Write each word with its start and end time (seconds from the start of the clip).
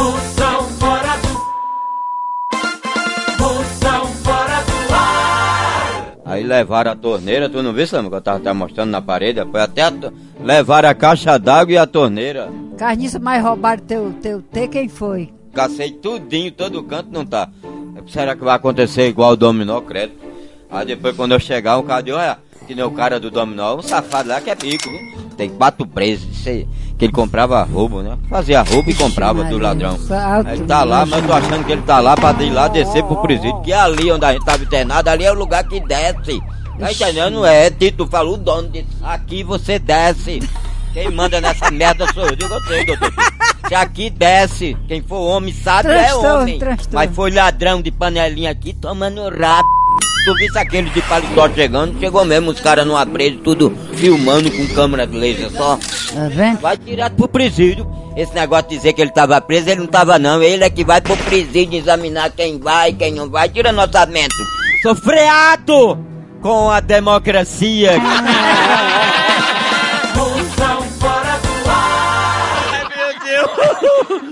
Moção 0.00 0.62
fora 0.78 1.12
do. 1.18 1.28
Moção 3.42 4.06
fora 4.22 4.62
do 4.62 4.94
ar. 4.94 6.14
Aí 6.24 6.42
levaram 6.42 6.92
a 6.92 6.96
torneira, 6.96 7.48
tu 7.50 7.62
não 7.62 7.72
viu, 7.74 7.86
Samu, 7.86 8.08
que 8.08 8.16
eu 8.16 8.20
tava, 8.22 8.40
tava 8.40 8.54
mostrando 8.54 8.90
na 8.90 9.02
parede? 9.02 9.44
Foi 9.50 9.60
até 9.60 9.82
a 9.82 9.90
to- 9.90 10.12
levaram 10.42 10.88
a 10.88 10.94
caixa 10.94 11.38
d'água 11.38 11.72
e 11.74 11.78
a 11.78 11.86
torneira. 11.86 12.50
Carniça, 12.78 13.18
mas 13.18 13.42
roubaram 13.42 13.82
teu, 13.82 14.10
teu 14.22 14.40
T, 14.40 14.68
quem 14.68 14.88
foi? 14.88 15.30
Cacei 15.52 15.90
tudinho, 15.90 16.50
todo 16.52 16.82
canto 16.84 17.10
não 17.12 17.26
tá. 17.26 17.50
Será 18.08 18.34
que 18.34 18.42
vai 18.42 18.54
acontecer 18.56 19.06
igual 19.08 19.32
o 19.32 19.36
dominó, 19.36 19.80
credo? 19.82 20.14
Aí 20.70 20.86
depois 20.86 21.14
quando 21.14 21.32
eu 21.32 21.40
chegar, 21.40 21.76
o 21.76 21.82
cara 21.82 22.00
diz, 22.00 22.14
olha, 22.14 22.38
que 22.66 22.74
nem 22.74 22.84
o 22.84 22.90
cara 22.92 23.20
do 23.20 23.30
dominó, 23.30 23.76
um 23.76 23.82
safado 23.82 24.28
lá 24.30 24.40
que 24.40 24.48
é 24.48 24.54
pico, 24.54 24.88
viu? 24.88 25.28
Tem 25.36 25.50
quatro 25.50 25.86
presos, 25.86 26.30
isso 26.38 26.48
aí, 26.48 26.66
que 27.00 27.06
ele 27.06 27.12
comprava 27.14 27.62
roubo, 27.64 28.02
né? 28.02 28.18
Fazia 28.28 28.60
roubo 28.60 28.90
e 28.90 28.94
comprava 28.94 29.42
do 29.44 29.58
ladrão. 29.58 29.98
Ele 30.52 30.66
tá 30.66 30.84
lá, 30.84 31.06
mas 31.06 31.22
eu 31.22 31.26
tô 31.28 31.32
achando 31.32 31.64
que 31.64 31.72
ele 31.72 31.80
tá 31.80 31.98
lá 31.98 32.14
pra 32.14 32.30
ir 32.42 32.50
lá 32.50 32.68
descer 32.68 33.02
pro 33.04 33.16
presídio, 33.22 33.58
que 33.62 33.72
é 33.72 33.80
ali 33.80 34.12
onde 34.12 34.22
a 34.26 34.32
gente 34.34 34.44
tava 34.44 34.62
internado, 34.62 35.08
ali 35.08 35.24
é 35.24 35.32
o 35.32 35.34
lugar 35.34 35.64
que 35.64 35.80
desce. 35.80 36.42
Tá 36.78 36.92
entendendo? 36.92 37.42
É, 37.46 37.70
Tito 37.70 38.06
falou, 38.06 38.34
o 38.34 38.36
dono 38.36 38.68
disse, 38.68 38.86
aqui 39.02 39.42
você 39.42 39.78
desce. 39.78 40.40
Quem 40.92 41.10
manda 41.10 41.40
nessa 41.40 41.70
merda 41.72 42.06
sou 42.12 42.26
eu. 42.26 42.36
Digo, 42.36 42.52
eu 42.52 42.60
sei, 42.64 42.84
doutor. 42.84 43.12
Se 43.66 43.74
aqui 43.74 44.10
desce, 44.10 44.76
quem 44.86 45.00
for 45.00 45.20
homem 45.20 45.54
sabe 45.54 45.88
é 45.88 46.04
Transtorno, 46.04 46.40
homem. 46.42 46.58
transtorno. 46.58 46.90
Mas 46.92 47.14
foi 47.16 47.30
ladrão 47.30 47.80
de 47.80 47.90
panelinha 47.90 48.50
aqui 48.50 48.74
tomando 48.74 49.22
rabo. 49.30 49.68
Tu 50.24 50.34
visse 50.34 50.58
aquele 50.58 50.90
de 50.90 51.00
paletó 51.02 51.48
chegando, 51.48 51.98
chegou 51.98 52.24
mesmo 52.24 52.50
os 52.50 52.60
caras 52.60 52.86
no 52.86 52.96
apreço 52.96 53.38
tudo 53.38 53.74
filmando 53.94 54.50
com 54.50 54.66
câmera 54.74 55.06
de 55.06 55.16
laser 55.16 55.50
só. 55.50 55.76
Tá 55.76 56.28
vendo? 56.28 56.60
Vai 56.60 56.76
direto 56.76 57.14
pro 57.14 57.26
presídio. 57.28 57.86
Esse 58.16 58.34
negócio 58.34 58.68
de 58.68 58.76
dizer 58.76 58.92
que 58.92 59.00
ele 59.00 59.12
tava 59.12 59.40
preso, 59.40 59.70
ele 59.70 59.80
não 59.80 59.86
tava 59.86 60.18
não. 60.18 60.42
Ele 60.42 60.62
é 60.62 60.68
que 60.68 60.84
vai 60.84 61.00
pro 61.00 61.16
presídio 61.16 61.78
examinar 61.78 62.30
quem 62.30 62.58
vai, 62.58 62.92
quem 62.92 63.14
não 63.14 63.30
vai. 63.30 63.48
Tira 63.48 63.72
nosso 63.72 63.88
orçamento. 63.88 64.34
Sou 64.82 64.94
freado 64.94 65.98
com 66.42 66.70
a 66.70 66.80
democracia. 66.80 67.92
Moção 70.16 70.82
fora 70.98 71.38
do 71.38 71.70
ar. 71.70 72.72
Ai, 72.72 72.84
meu 72.96 73.10
Deus. 73.24 74.20